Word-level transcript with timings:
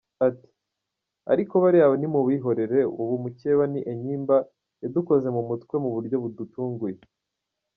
Ati 0.27 0.47
“Ariko 1.31 1.53
bariya 1.63 1.87
nimubihorere, 1.99 2.79
ubu 3.01 3.13
mukeba 3.23 3.63
ni 3.71 3.81
Enyimba 3.91 4.37
yadukoze 4.81 5.27
mu 5.35 5.41
mutwe 5.49 5.75
mu 5.83 5.89
buryo 5.95 6.15
budutunguye.” 6.23 6.97